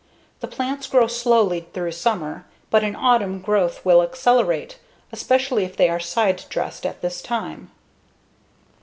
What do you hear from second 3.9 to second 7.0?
accelerate, especially if they are side dressed